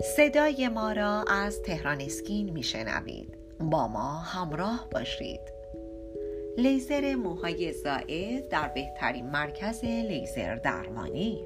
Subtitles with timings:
[0.00, 3.36] صدای ما را از تهران اسکین میشنوید.
[3.60, 5.40] با ما همراه باشید.
[6.58, 11.44] لیزر موهای زائد در بهترین مرکز لیزر درمانی.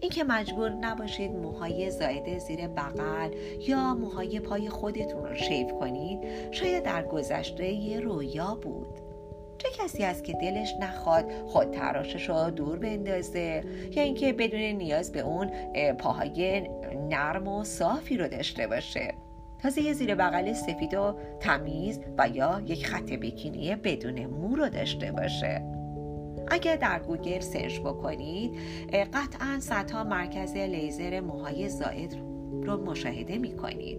[0.00, 3.30] اینکه مجبور نباشید موهای زائد زیر بغل
[3.60, 6.18] یا موهای پای خودتون رو شیف کنید
[6.52, 9.07] شاید در گذشته یه رویا بود.
[9.58, 15.12] چه کسی است که دلش نخواد خود تراشش رو دور بندازه؟ یا اینکه بدون نیاز
[15.12, 15.50] به اون
[15.92, 16.68] پاهای
[17.10, 19.14] نرم و صافی رو داشته باشه.
[19.62, 24.68] تازه یه زیر بغل سفید و تمیز و یا یک خط بیکینی بدون مو رو
[24.68, 25.62] داشته باشه.
[26.50, 28.52] اگر در گوگل سرچ بکنید
[28.92, 32.14] قطعا صدها مرکز لیزر موهای زائد
[32.62, 33.98] رو مشاهده می‌کنید.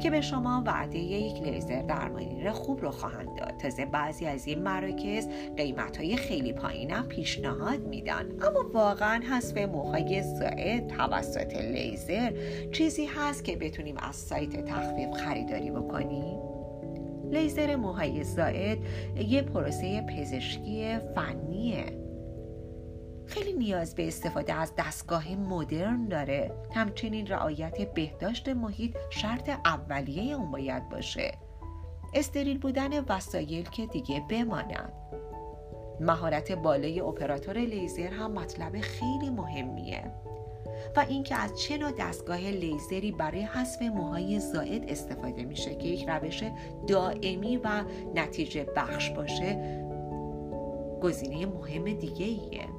[0.00, 3.56] که به شما وعده یک لیزر درمانی خوب رو خواهند داد.
[3.56, 8.26] تازه بعضی از این مراکز قیمت های خیلی پایینم پیشنهاد میدن.
[8.42, 12.32] اما واقعا حذف موهای زائد توسط لیزر
[12.72, 16.38] چیزی هست که بتونیم از سایت تخفیف خریداری بکنیم؟
[17.30, 18.78] لیزر موهای زائد
[19.28, 21.84] یه پروسه پزشکی فنیه.
[23.26, 26.52] خیلی نیاز به استفاده از دستگاه مدرن داره.
[26.74, 31.32] همچنین رعایت بهداشت محیط شرط اولیه اون باید باشه.
[32.14, 34.92] استریل بودن وسایل که دیگه بماند
[36.00, 40.12] مهارت بالای اپراتور لیزر هم مطلب خیلی مهمیه.
[40.96, 46.08] و اینکه از چه نوع دستگاه لیزری برای حذف موهای زائد استفاده میشه که یک
[46.08, 46.44] روش
[46.86, 49.82] دائمی و نتیجه بخش باشه
[51.02, 52.75] گزینه مهم دیگه ایه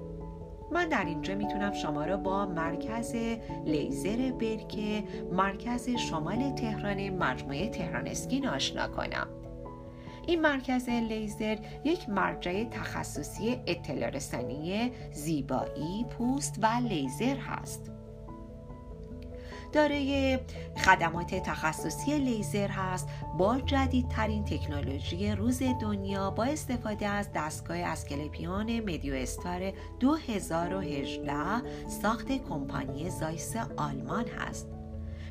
[0.72, 3.16] من در اینجا می‌تونم شما را با مرکز
[3.66, 9.28] لیزر برکه مرکز شمال تهران مجموعه تهران اسکین آشنا کنم.
[10.28, 17.92] این مرکز لیزر یک مرجع تخصصی اطلاع رسانی زیبایی پوست و لیزر هست.
[19.74, 20.40] دارای
[20.86, 29.14] خدمات تخصصی لیزر هست با جدیدترین تکنولوژی روز دنیا با استفاده از دستگاه اسکلپیون مدیو
[29.14, 34.68] استار 2018 ساخت کمپانی زایس آلمان هست.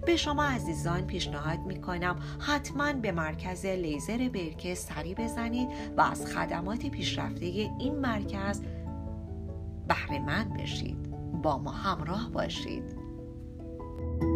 [0.07, 6.27] به شما عزیزان پیشنهاد می کنم حتما به مرکز لیزر برکه سری بزنید و از
[6.27, 8.61] خدمات پیشرفته این مرکز
[9.89, 11.13] بهره مند بشید.
[11.43, 13.06] با ما همراه باشید.
[13.99, 14.36] you